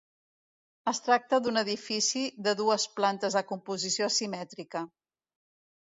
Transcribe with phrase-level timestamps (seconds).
[0.91, 4.87] Es tracta d'un edifici de dues plantes de composició asimètrica.